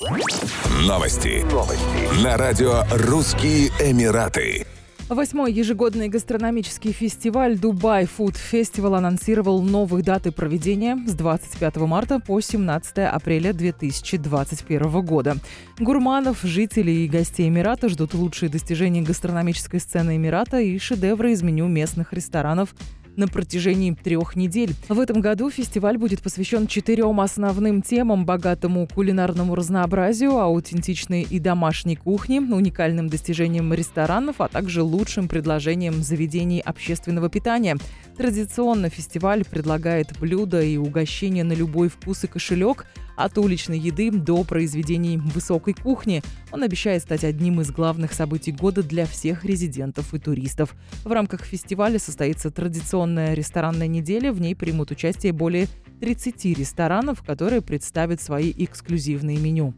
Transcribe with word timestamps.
Новости. 0.00 1.44
Новости. 1.52 2.24
На 2.24 2.38
радио 2.38 2.84
«Русские 2.90 3.68
Эмираты». 3.80 4.66
Восьмой 5.10 5.52
ежегодный 5.52 6.08
гастрономический 6.08 6.92
фестиваль 6.92 7.58
«Дубай 7.58 8.06
Фуд 8.06 8.38
Фестивал» 8.38 8.94
анонсировал 8.94 9.60
новые 9.60 10.02
даты 10.02 10.32
проведения 10.32 10.96
с 11.06 11.12
25 11.12 11.76
марта 11.78 12.18
по 12.18 12.40
17 12.40 12.96
апреля 12.96 13.52
2021 13.52 15.04
года. 15.04 15.36
Гурманов, 15.78 16.40
жителей 16.44 17.04
и 17.04 17.08
гостей 17.08 17.50
Эмирата 17.50 17.90
ждут 17.90 18.14
лучшие 18.14 18.48
достижения 18.48 19.02
гастрономической 19.02 19.80
сцены 19.80 20.16
Эмирата 20.16 20.60
и 20.60 20.78
шедевры 20.78 21.32
из 21.32 21.42
меню 21.42 21.66
местных 21.66 22.14
ресторанов– 22.14 22.74
на 23.20 23.28
протяжении 23.28 23.92
трех 23.92 24.34
недель. 24.34 24.74
В 24.88 24.98
этом 24.98 25.20
году 25.20 25.50
фестиваль 25.50 25.98
будет 25.98 26.22
посвящен 26.22 26.66
четырем 26.66 27.20
основным 27.20 27.82
темам– 27.82 28.24
богатому 28.26 28.88
кулинарному 28.92 29.54
разнообразию, 29.54 30.38
аутентичной 30.38 31.22
и 31.22 31.38
домашней 31.38 31.96
кухне, 31.96 32.40
уникальным 32.40 33.08
достижениям 33.08 33.72
ресторанов, 33.72 34.36
а 34.40 34.48
также 34.48 34.82
лучшим 34.82 35.28
предложениям 35.28 36.02
заведений 36.02 36.60
общественного 36.60 37.28
питания. 37.28 37.76
Традиционно 38.16 38.88
фестиваль 38.88 39.44
предлагает 39.44 40.18
блюда 40.18 40.62
и 40.62 40.76
угощения 40.76 41.44
на 41.44 41.52
любой 41.52 41.88
вкус 41.88 42.24
и 42.24 42.26
кошелек– 42.26 42.86
от 43.24 43.38
уличной 43.38 43.78
еды 43.78 44.10
до 44.10 44.44
произведений 44.44 45.18
высокой 45.18 45.74
кухни. 45.74 46.22
Он 46.52 46.62
обещает 46.62 47.02
стать 47.02 47.24
одним 47.24 47.60
из 47.60 47.70
главных 47.70 48.12
событий 48.12 48.52
года 48.52 48.82
для 48.82 49.06
всех 49.06 49.44
резидентов 49.44 50.14
и 50.14 50.18
туристов. 50.18 50.74
В 51.04 51.12
рамках 51.12 51.44
фестиваля 51.44 51.98
состоится 51.98 52.50
традиционная 52.50 53.34
ресторанная 53.34 53.88
неделя. 53.88 54.32
В 54.32 54.40
ней 54.40 54.54
примут 54.54 54.90
участие 54.90 55.32
более 55.32 55.68
30 56.00 56.44
ресторанов, 56.58 57.22
которые 57.22 57.60
представят 57.60 58.20
свои 58.20 58.52
эксклюзивные 58.56 59.38
меню. 59.38 59.74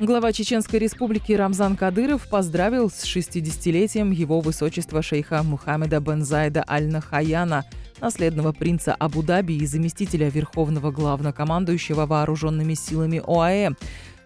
Глава 0.00 0.32
Чеченской 0.32 0.78
республики 0.78 1.32
Рамзан 1.32 1.74
Кадыров 1.74 2.28
поздравил 2.28 2.88
с 2.88 3.04
60-летием 3.04 4.12
его 4.12 4.38
высочества 4.38 5.02
шейха 5.02 5.42
Мухаммеда 5.42 5.98
бен 5.98 6.24
Зайда 6.24 6.64
Аль-Нахаяна– 6.68 7.64
наследного 8.00 8.52
принца 8.52 8.94
Абу-Даби 8.94 9.54
и 9.54 9.66
заместителя 9.66 10.28
верховного 10.28 10.92
главнокомандующего 10.92 12.06
вооруженными 12.06 12.74
силами 12.74 13.20
ОАЭ. 13.26 13.70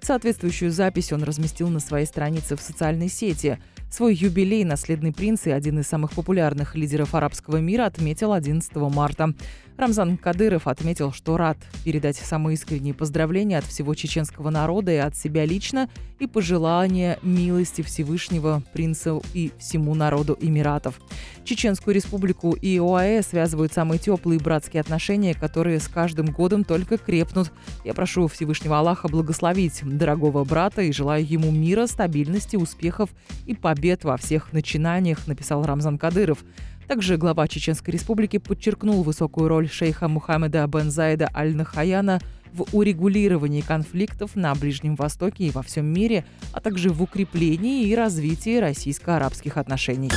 Соответствующую 0.02 0.72
запись 0.72 1.10
он 1.10 1.22
разместил 1.22 1.68
на 1.68 1.80
своей 1.80 2.06
странице 2.06 2.54
в 2.56 2.60
социальной 2.60 3.08
сети. 3.08 3.58
Свой 3.92 4.14
юбилей 4.14 4.64
наследный 4.64 5.12
принц 5.12 5.46
и 5.46 5.50
один 5.50 5.78
из 5.80 5.86
самых 5.86 6.12
популярных 6.12 6.74
лидеров 6.74 7.14
арабского 7.14 7.58
мира 7.58 7.84
отметил 7.84 8.32
11 8.32 8.74
марта. 8.74 9.34
Рамзан 9.76 10.16
Кадыров 10.16 10.66
отметил, 10.66 11.12
что 11.12 11.36
рад 11.36 11.58
передать 11.84 12.16
самые 12.16 12.54
искренние 12.54 12.94
поздравления 12.94 13.58
от 13.58 13.64
всего 13.64 13.94
чеченского 13.94 14.48
народа 14.48 14.92
и 14.92 14.96
от 14.96 15.14
себя 15.16 15.44
лично 15.44 15.90
и 16.18 16.26
пожелания 16.26 17.18
милости 17.22 17.82
Всевышнего 17.82 18.62
принцу 18.72 19.22
и 19.34 19.50
всему 19.58 19.94
народу 19.94 20.38
Эмиратов. 20.40 20.98
Чеченскую 21.44 21.94
республику 21.94 22.52
и 22.52 22.78
ОАЭ 22.78 23.22
связывают 23.22 23.72
самые 23.72 23.98
теплые 23.98 24.38
братские 24.40 24.80
отношения, 24.80 25.34
которые 25.34 25.80
с 25.80 25.88
каждым 25.88 26.26
годом 26.26 26.64
только 26.64 26.96
крепнут. 26.96 27.52
Я 27.84 27.92
прошу 27.92 28.28
Всевышнего 28.28 28.78
Аллаха 28.78 29.08
благословить 29.08 29.80
дорогого 29.82 30.44
брата 30.44 30.82
и 30.82 30.92
желаю 30.92 31.26
ему 31.26 31.50
мира, 31.50 31.86
стабильности, 31.86 32.56
успехов 32.56 33.10
и 33.46 33.54
побед 33.54 33.81
во 34.04 34.16
всех 34.16 34.52
начинаниях, 34.52 35.26
написал 35.26 35.64
Рамзан 35.64 35.98
Кадыров. 35.98 36.44
Также 36.88 37.16
глава 37.16 37.48
Чеченской 37.48 37.92
Республики 37.92 38.38
подчеркнул 38.38 39.02
высокую 39.02 39.48
роль 39.48 39.68
шейха 39.68 40.08
Мухаммеда 40.08 40.66
бен 40.66 40.90
Заида 40.90 41.30
Аль-Нахаяна 41.34 42.20
в 42.52 42.66
урегулировании 42.72 43.62
конфликтов 43.62 44.36
на 44.36 44.54
Ближнем 44.54 44.94
Востоке 44.94 45.44
и 45.44 45.50
во 45.50 45.62
всем 45.62 45.86
мире, 45.86 46.26
а 46.52 46.60
также 46.60 46.90
в 46.90 47.02
укреплении 47.02 47.86
и 47.86 47.94
развитии 47.94 48.58
российско-арабских 48.58 49.56
отношений. 49.56 50.10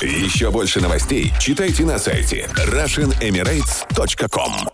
Еще 0.00 0.50
больше 0.50 0.80
новостей 0.80 1.30
читайте 1.38 1.84
на 1.84 1.98
сайте 1.98 2.48
RussianEmirates.com 2.56 4.71